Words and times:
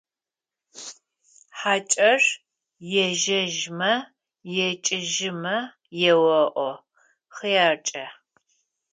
ХьакӀэр 1.59 2.23
ежьэжьмэ, 3.05 3.93
екӀыжьымэ 4.67 5.55
еоӀо: 6.11 6.71
«ХъяркӀэ!». 7.35 8.05